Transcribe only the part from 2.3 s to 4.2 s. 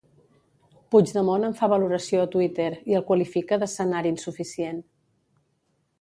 Twitter i el qualifica d'escenari